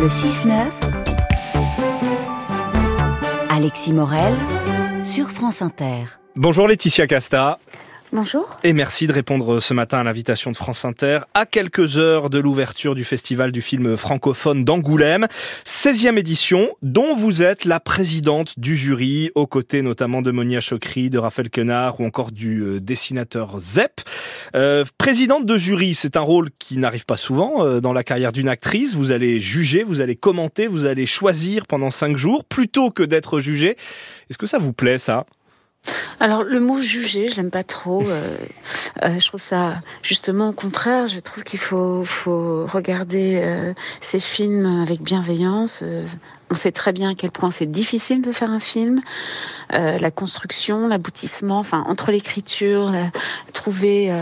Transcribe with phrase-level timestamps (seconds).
[0.00, 0.70] Le 6-9.
[3.50, 4.32] Alexis Morel
[5.04, 6.04] sur France Inter.
[6.36, 7.58] Bonjour Laetitia Casta.
[8.12, 8.58] Bonjour.
[8.64, 12.40] Et merci de répondre ce matin à l'invitation de France Inter à quelques heures de
[12.40, 15.28] l'ouverture du festival du film francophone d'Angoulême,
[15.64, 21.08] 16e édition, dont vous êtes la présidente du jury, aux côtés notamment de Monia Chokri,
[21.08, 24.00] de Raphaël Quenard ou encore du euh, dessinateur Zep.
[24.56, 28.32] Euh, présidente de jury, c'est un rôle qui n'arrive pas souvent euh, dans la carrière
[28.32, 28.96] d'une actrice.
[28.96, 33.38] Vous allez juger, vous allez commenter, vous allez choisir pendant cinq jours plutôt que d'être
[33.38, 33.76] jugé.
[34.30, 35.26] Est-ce que ça vous plaît ça?
[36.20, 38.02] Alors le mot juger, je l'aime pas trop.
[38.06, 38.36] Euh,
[39.02, 41.06] euh, je trouve ça justement au contraire.
[41.06, 42.04] Je trouve qu'il faut,
[42.66, 45.80] regarder euh, ces films avec bienveillance.
[45.82, 46.04] Euh,
[46.50, 49.00] on sait très bien à quel point c'est difficile de faire un film,
[49.70, 52.92] la construction, l'aboutissement, enfin entre l'écriture,
[53.54, 54.12] trouver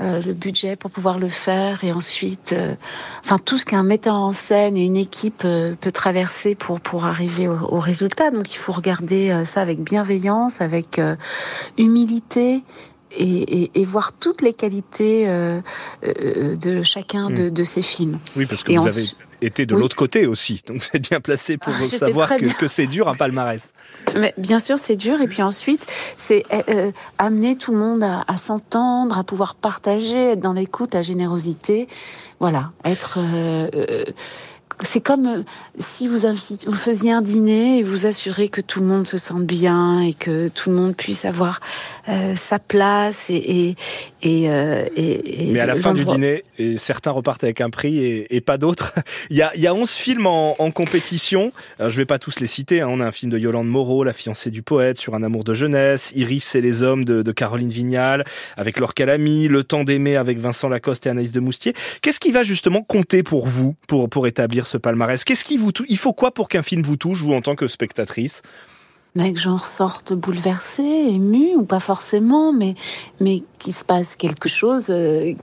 [0.00, 2.74] euh, le budget pour pouvoir le faire et ensuite, euh,
[3.22, 7.04] enfin tout ce qu'un metteur en scène et une équipe euh, peut traverser pour pour
[7.04, 8.30] arriver au, au, résultat.
[8.30, 11.00] Donc il faut regarder ça avec bienveillance, avec
[11.76, 12.62] humilité.
[13.12, 15.26] Et, et, et, voir toutes les qualités
[16.02, 17.50] de chacun de, hmm.
[17.50, 18.18] de, ces films.
[18.36, 19.02] Oui, parce que et vous avez
[19.42, 19.80] était de oui.
[19.80, 20.62] l'autre côté aussi.
[20.66, 23.72] Donc vous êtes bien placé pour ah, savoir que, que c'est dur un palmarès.
[24.14, 25.20] Mais bien sûr, c'est dur.
[25.20, 25.86] Et puis ensuite,
[26.16, 30.94] c'est euh, amener tout le monde à, à s'entendre, à pouvoir partager, être dans l'écoute,
[30.94, 31.88] la générosité.
[32.38, 34.04] Voilà, être euh, euh,
[34.82, 35.42] c'est comme euh,
[35.78, 39.46] si vous, vous faisiez un dîner et vous assurez que tout le monde se sente
[39.46, 41.60] bien et que tout le monde puisse avoir
[42.08, 43.74] euh, sa place et et,
[44.22, 47.98] et, euh, et, Mais à la fin du dîner, et certains repartent avec un prix
[47.98, 48.92] et, et pas d'autres.
[49.30, 51.52] il, y a, il y a 11 films en, en compétition.
[51.78, 52.80] Alors, je vais pas tous les citer.
[52.80, 52.88] Hein.
[52.90, 55.54] On a un film de Yolande Moreau, La fiancée du poète, sur un amour de
[55.54, 58.24] jeunesse, Iris et les hommes de, de Caroline Vignal,
[58.56, 61.74] avec Laure Calamy, Le temps d'aimer avec Vincent Lacoste et Anaïs de Moustier.
[62.02, 65.72] Qu'est-ce qui va justement compter pour vous pour, pour établir ce palmarès Qu'est-ce qui vous
[65.72, 68.42] touche Il faut quoi pour qu'un film vous touche, vous en tant que spectatrice?
[69.16, 72.76] Mais que j'en sorte bouleversée, émue, ou pas forcément, mais,
[73.18, 74.86] mais qu'il se passe quelque chose.
[74.90, 75.34] Euh,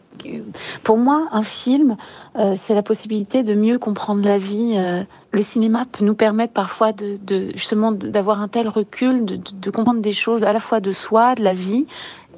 [0.84, 1.98] pour moi, un film,
[2.38, 4.76] euh, c'est la possibilité de mieux comprendre la vie.
[4.78, 7.18] Euh, le cinéma peut nous permettre parfois de,
[7.56, 11.44] justement d'avoir un tel recul, de, comprendre des choses à la fois de soi, de
[11.44, 11.88] la vie,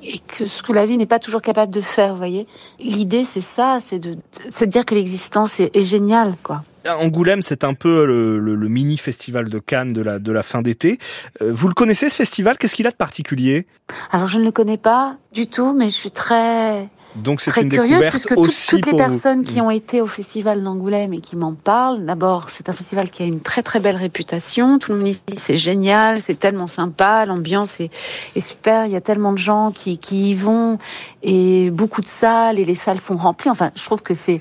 [0.02, 2.48] et que ce que la vie n'est pas toujours capable de faire, vous voyez?
[2.80, 6.64] L'idée, c'est ça, c'est de, de, se dire que l'existence est, est géniale, quoi.
[6.88, 10.42] Angoulême, c'est un peu le, le, le, mini festival de Cannes de la, de la
[10.42, 11.00] fin d'été.
[11.42, 12.58] Euh, vous le connaissez ce festival?
[12.58, 13.68] Qu'est-ce qu'il a de particulier?
[14.12, 17.70] Alors je ne le connais pas du tout, mais je suis très donc c'est une
[17.70, 21.36] curieuse parce que aussi toutes les personnes qui ont été au festival d'Angoulême et qui
[21.36, 24.78] m'en parlent, d'abord c'est un festival qui a une très très belle réputation.
[24.78, 27.90] Tout le monde dit c'est génial, c'est tellement sympa, l'ambiance est,
[28.36, 28.86] est, super.
[28.86, 30.78] Il y a tellement de gens qui, qui y vont
[31.24, 33.50] et beaucoup de salles et les salles sont remplies.
[33.50, 34.40] Enfin, je trouve que c'est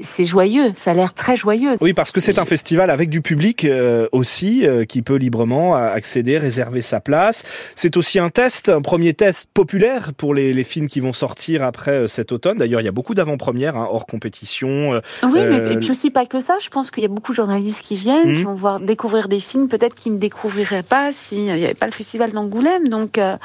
[0.00, 1.76] c'est joyeux, ça a l'air très joyeux.
[1.80, 5.74] Oui, parce que c'est un festival avec du public euh, aussi, euh, qui peut librement
[5.74, 7.42] accéder, réserver sa place.
[7.74, 11.62] C'est aussi un test, un premier test populaire pour les, les films qui vont sortir
[11.62, 12.58] après euh, cet automne.
[12.58, 15.00] D'ailleurs, il y a beaucoup d'avant-premières, hein, hors compétition.
[15.22, 16.56] Oui, mais et puis aussi pas que ça.
[16.62, 18.36] Je pense qu'il y a beaucoup de journalistes qui viennent, mmh.
[18.36, 21.86] qui vont voir découvrir des films, peut-être qu'ils ne découvriraient pas s'il n'y avait pas
[21.86, 22.88] le festival d'Angoulême.
[22.88, 23.36] Donc, euh,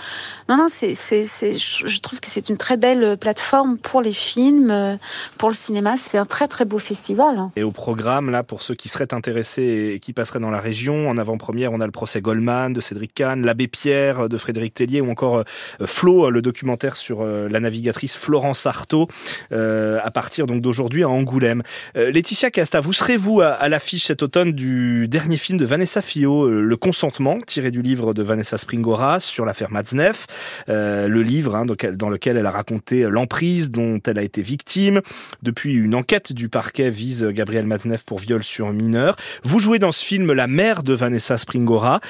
[0.47, 4.11] non, non, c'est, c'est, c'est, je trouve que c'est une très belle plateforme pour les
[4.11, 4.97] films,
[5.37, 5.95] pour le cinéma.
[5.97, 7.37] C'est un très très beau festival.
[7.37, 7.51] Hein.
[7.55, 11.09] Et au programme, là, pour ceux qui seraient intéressés et qui passeraient dans la région,
[11.09, 15.01] en avant-première, on a le procès Goldman de Cédric Kahn, l'abbé Pierre de Frédéric Tellier
[15.01, 19.07] ou encore euh, Flo, le documentaire sur euh, la navigatrice Florence Artaud,
[19.51, 21.63] euh, à partir donc d'aujourd'hui à Angoulême.
[21.95, 26.45] Euh, Laetitia Casta, vous serez-vous à, l'affiche cet automne du dernier film de Vanessa Fillot,
[26.45, 30.27] euh, Le Consentement, tiré du livre de Vanessa Springoras sur l'affaire Matzneff,
[30.67, 35.01] le livre hein, dans lequel elle a raconté l'emprise dont elle a été victime
[35.41, 39.15] depuis une enquête du parquet vise Gabriel Maznev pour viol sur mineur.
[39.43, 42.01] Vous jouez dans ce film la mère de Vanessa Springora.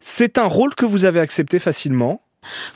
[0.00, 2.20] C'est un rôle que vous avez accepté facilement?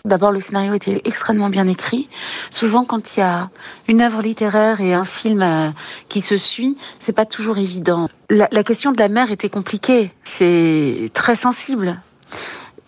[0.05, 2.09] D'abord, le scénario était extrêmement bien écrit.
[2.51, 3.51] Souvent, quand il y a
[3.87, 5.71] une œuvre littéraire et un film euh,
[6.09, 8.09] qui se suit, c'est pas toujours évident.
[8.31, 10.11] La, la, question de la mère était compliquée.
[10.25, 12.01] C'est très sensible.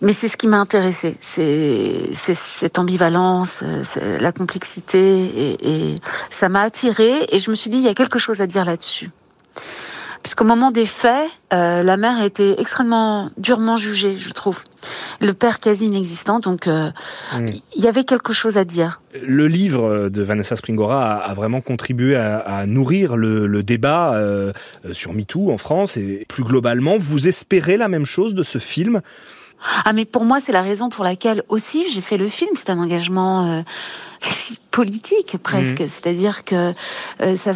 [0.01, 3.63] Mais c'est ce qui m'a intéressé, c'est cette ambivalence,
[3.95, 5.95] la complexité, et, et
[6.31, 7.27] ça m'a attiré.
[7.29, 9.11] Et je me suis dit, il y a quelque chose à dire là-dessus.
[10.23, 14.63] Puisqu'au moment des faits, euh, la mère a été extrêmement durement jugée, je trouve.
[15.21, 16.89] Le père quasi inexistant, donc euh,
[17.33, 17.47] mmh.
[17.75, 19.01] il y avait quelque chose à dire.
[19.21, 24.15] Le livre de Vanessa Springora a, a vraiment contribué à, à nourrir le, le débat
[24.15, 24.51] euh,
[24.91, 26.97] sur MeToo en France et plus globalement.
[26.97, 29.01] Vous espérez la même chose de ce film?
[29.85, 32.49] Ah mais pour moi c'est la raison pour laquelle aussi j'ai fait le film.
[32.55, 33.61] C'est un engagement euh,
[34.71, 35.87] politique presque, mmh.
[35.87, 36.73] c'est-à-dire que
[37.21, 37.51] euh, ça,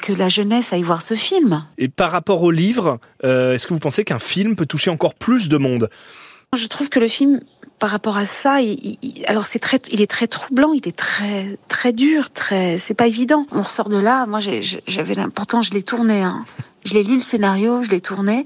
[0.00, 1.64] que la jeunesse aille voir ce film.
[1.78, 5.14] Et par rapport au livre, euh, est-ce que vous pensez qu'un film peut toucher encore
[5.14, 5.88] plus de monde?
[6.54, 7.40] Je trouve que le film
[7.78, 8.96] par rapport à ça, il,
[9.26, 13.06] alors c'est très, il est très troublant, il est très, très dur, très, c'est pas
[13.06, 13.46] évident.
[13.52, 14.26] On ressort de là.
[14.26, 16.22] Moi, j'avais, pourtant, je l'ai tourné.
[16.22, 16.44] Hein.
[16.84, 18.44] Je l'ai lu le scénario, je l'ai tourné.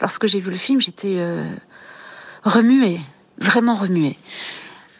[0.00, 1.48] Lorsque j'ai vu le film, j'étais euh,
[2.42, 3.00] remuée,
[3.38, 4.18] vraiment remuée.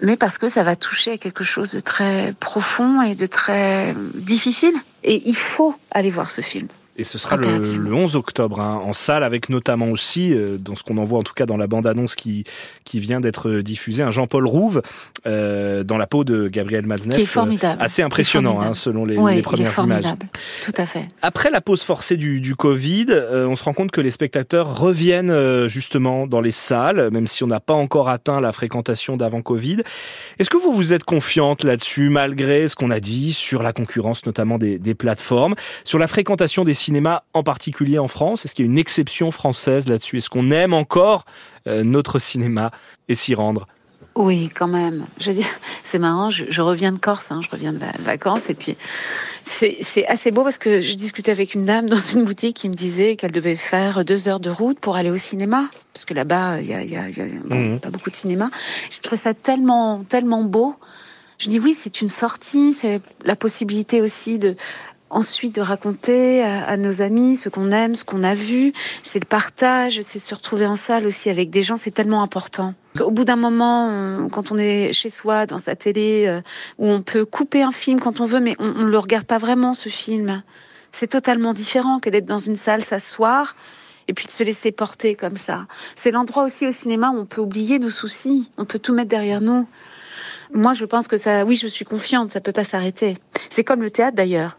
[0.01, 3.95] Mais parce que ça va toucher à quelque chose de très profond et de très
[4.15, 4.75] difficile.
[5.05, 6.69] Et il faut aller voir ce film.
[6.99, 10.75] Et ce sera le, le, 11 octobre hein, en salle, avec notamment aussi, euh, dans
[10.75, 12.45] ce qu'on en voit en tout cas dans la bande-annonce qui,
[12.85, 14.81] qui vient d'être diffusée, un Jean-Paul Rouve
[15.27, 17.17] euh, dans la peau de Gabriel Maznev.
[17.17, 17.81] Qui est formidable.
[17.81, 20.07] Euh, assez impressionnant, hein, selon les, les premières est images.
[20.65, 21.07] Tout à fait.
[21.21, 25.67] Après la pause forcée du, du Covid, on se rend compte que les spectateurs reviennent
[25.67, 29.83] justement dans les salles, même si on n'a pas encore atteint la fréquentation d'avant Covid.
[30.39, 34.25] Est-ce que vous vous êtes confiante là-dessus, malgré ce qu'on a dit sur la concurrence
[34.25, 35.55] notamment des, des plateformes,
[35.85, 38.45] sur la fréquentation des cinéma, en particulier en France?
[38.45, 40.19] Est-ce qu'il y a une exception française là-dessus?
[40.19, 41.25] Est-ce qu'on aime encore
[41.67, 42.71] euh, notre cinéma
[43.09, 43.67] et s'y rendre?
[44.15, 45.05] Oui, quand même.
[45.21, 45.49] Je veux dire,
[45.85, 46.31] c'est marrant.
[46.31, 48.77] Je, je, reviens de Corse, hein, je reviens de vacances, et puis
[49.45, 52.75] c'est assez beau parce que je discutais avec une dame dans une boutique qui me
[52.75, 56.61] disait qu'elle devait faire deux heures de route pour aller au cinéma, parce que là-bas,
[56.61, 57.81] il y a, y a, y a bon, mmh.
[57.81, 58.51] pas beaucoup de cinéma.
[58.91, 60.77] Je trouve ça tellement, tellement beau.
[61.39, 64.57] Je dis oui, c'est une sortie, c'est la possibilité aussi de
[65.11, 68.73] ensuite de raconter à, nos amis ce qu'on aime, ce qu'on a vu.
[69.03, 72.75] C'est le partage, c'est se retrouver en salle aussi avec des gens, c'est tellement important.
[73.01, 76.41] Au bout d'un moment, quand on est chez soi, dans sa télé, euh,
[76.79, 79.39] où on peut couper un film quand on veut, mais on ne le regarde pas
[79.39, 80.43] vraiment, ce film.
[80.93, 83.55] C'est totalement différent que d'être dans une salle, s'asseoir
[84.09, 85.67] et puis de se laisser porter comme ça.
[85.95, 89.09] C'est l'endroit aussi au cinéma où on peut oublier nos soucis, on peut tout mettre
[89.09, 89.69] derrière nous.
[90.53, 93.19] Moi, je pense que ça, oui, je suis confiante, ça peut pas s'arrêter.
[93.51, 94.57] C'est comme le théâtre d'ailleurs.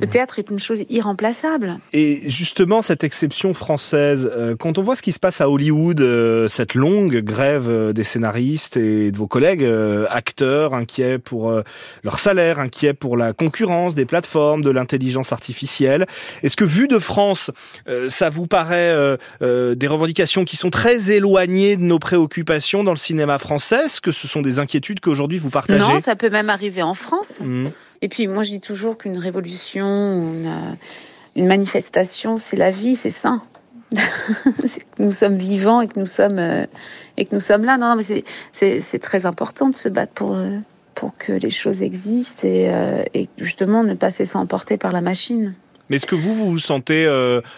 [0.00, 1.78] Le théâtre est une chose irremplaçable.
[1.92, 6.00] Et justement, cette exception française, euh, quand on voit ce qui se passe à Hollywood,
[6.00, 9.64] euh, cette longue grève euh, des scénaristes et de vos collègues
[10.10, 11.62] acteurs inquiets pour
[12.02, 16.06] leur salaire, inquiets pour la concurrence des plateformes, de l'intelligence artificielle,
[16.42, 17.50] est-ce que vu de France,
[18.08, 18.94] ça vous paraît
[19.40, 23.84] des revendications qui sont très éloignées de nos préoccupations dans le cinéma français?
[23.84, 25.78] Est-ce que ce sont des inquiétudes qu'aujourd'hui vous partagez?
[25.78, 27.40] Non, ça peut même arriver en France.
[27.40, 27.68] Mmh.
[28.04, 30.76] Et puis moi je dis toujours qu'une révolution, une,
[31.38, 33.40] euh, manifestation, c'est la vie, c'est ça.
[34.98, 36.66] nous sommes vivants et que nous sommes euh,
[37.16, 37.78] et que nous sommes là.
[37.78, 38.22] Non, mais
[38.52, 40.58] c'est très important de se battre pour euh,
[40.94, 45.54] pour que les choses existent et, justement ne pas se laisser emporter par la machine.
[45.88, 47.08] Mais est-ce que vous, vous vous sentez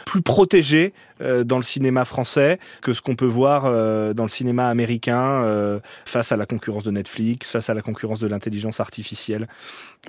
[0.04, 4.68] plus protégé dans le cinéma français que ce qu'on peut voir euh, dans le cinéma
[4.68, 9.48] américain euh, face à la concurrence de Netflix, face à la concurrence de l'intelligence artificielle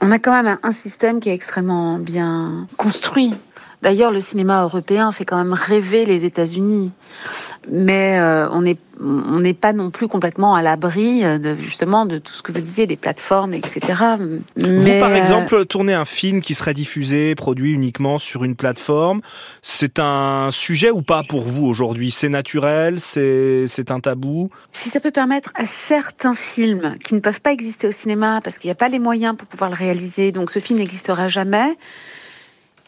[0.02, 3.34] On a quand même un système qui est extrêmement bien construit.
[3.84, 6.92] D'ailleurs, le cinéma européen fait quand même rêver les États-Unis,
[7.72, 12.18] mais euh, on n'est on n'est pas non plus complètement à l'abri de justement de
[12.18, 13.82] tout ce que vous disiez, des plateformes, etc.
[14.56, 19.22] Mais, vous, par exemple, tourner un film qui serait diffusé, produit uniquement sur une plateforme,
[19.62, 22.12] c'est un sujet ou pas pour vous aujourd'hui?
[22.12, 23.00] C'est naturel?
[23.00, 24.50] C'est c'est un tabou?
[24.72, 28.58] Si ça peut permettre à certains films qui ne peuvent pas exister au cinéma parce
[28.58, 31.78] qu'il n'y a pas les moyens pour pouvoir le réaliser, donc ce film n'existera jamais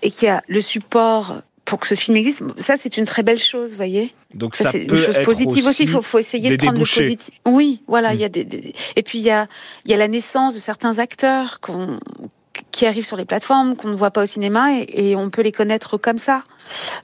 [0.01, 3.21] et qu'il y a le support pour que ce film existe, ça c'est une très
[3.21, 4.15] belle chose, voyez.
[4.33, 5.83] Donc ça, ça c'est une chose positive aussi.
[5.83, 7.01] Il faut, faut, essayer de prendre débouchés.
[7.01, 7.35] le positif.
[7.45, 8.15] Oui, voilà.
[8.15, 9.47] Il y a des, des, et puis il y a
[9.85, 11.99] il y a la naissance de certains acteurs qu'on
[12.71, 15.51] qui arrivent sur les plateformes qu'on ne voit pas au cinéma et, on peut les
[15.51, 16.43] connaître comme ça.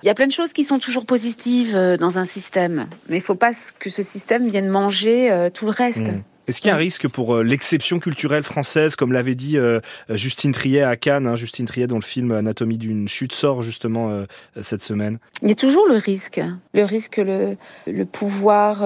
[0.03, 3.17] Il y a plein de choses qui sont toujours positives euh, dans un système, mais
[3.17, 6.11] il faut pas que ce système vienne manger euh, tout le reste.
[6.11, 6.23] Mmh.
[6.47, 9.79] Est-ce qu'il y a un risque pour euh, l'exception culturelle française, comme l'avait dit euh,
[10.09, 14.09] Justine Triet à Cannes, hein, Justine Triet dont le film Anatomie d'une chute sort justement
[14.09, 14.25] euh,
[14.61, 15.17] cette semaine?
[15.41, 16.41] Il y a toujours le risque,
[16.73, 18.83] le risque que le, le pouvoir,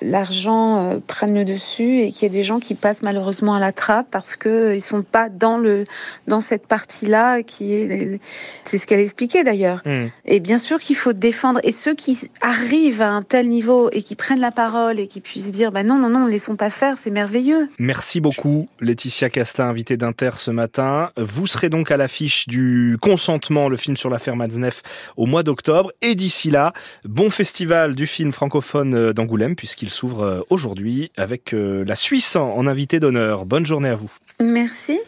[0.00, 3.72] l'argent prennent le dessus et qu'il y ait des gens qui passent malheureusement à la
[3.72, 5.84] trappe parce qu'ils ne sont pas dans, le,
[6.28, 8.20] dans cette partie-là qui est...
[8.64, 9.82] C'est ce qu'elle expliquait d'ailleurs.
[9.84, 10.06] Mmh.
[10.24, 11.60] Et bien sûr qu'il faut défendre.
[11.62, 15.20] Et ceux qui arrivent à un tel niveau et qui prennent la parole et qui
[15.20, 17.68] puissent dire bah non, non, non, les sont pas faire, c'est merveilleux.
[17.78, 21.10] Merci beaucoup Laetitia Castin, invitée d'Inter ce matin.
[21.16, 24.82] Vous serez donc à l'affiche du Consentement, le film sur l'affaire Matzneff,
[25.16, 25.92] au mois d'octobre.
[26.02, 26.72] Et d'ici là,
[27.04, 32.36] bon festival du film francophone euh, d'Angoulême, puisqu'il s'ouvre euh, aujourd'hui avec euh, la Suisse
[32.36, 33.46] en invité d'honneur.
[33.46, 34.10] Bonne journée à vous.
[34.40, 35.00] Merci.